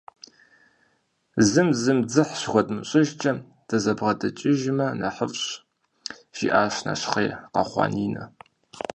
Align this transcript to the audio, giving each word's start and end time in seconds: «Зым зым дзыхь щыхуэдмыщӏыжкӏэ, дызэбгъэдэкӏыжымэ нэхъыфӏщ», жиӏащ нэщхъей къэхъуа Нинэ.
«Зым 1.49 1.69
зым 1.81 1.99
дзыхь 2.09 2.35
щыхуэдмыщӏыжкӏэ, 2.39 3.31
дызэбгъэдэкӏыжымэ 3.67 4.87
нэхъыфӏщ», 4.99 5.45
жиӏащ 6.37 6.75
нэщхъей 6.85 7.29
къэхъуа 7.53 7.85
Нинэ. 7.93 8.23